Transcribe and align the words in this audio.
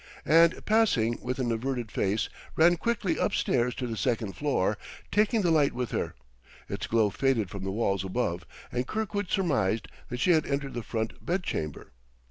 and, 0.25 0.65
passing 0.65 1.19
with 1.21 1.37
an 1.37 1.51
averted 1.51 1.91
face, 1.91 2.27
ran 2.55 2.75
quickly 2.75 3.19
up 3.19 3.35
stairs 3.35 3.75
to 3.75 3.85
the 3.85 3.95
second 3.95 4.33
floor, 4.35 4.75
taking 5.11 5.43
the 5.43 5.51
light 5.51 5.73
with 5.73 5.91
her. 5.91 6.15
Its 6.67 6.87
glow 6.87 7.11
faded 7.11 7.51
from 7.51 7.63
the 7.63 7.69
walls 7.71 8.03
above 8.03 8.43
and 8.71 8.87
Kirkwood 8.87 9.29
surmised 9.29 9.87
that 10.09 10.19
she 10.19 10.31
had 10.31 10.47
entered 10.47 10.73
the 10.73 10.81
front 10.81 11.23
bedchamber. 11.23 11.91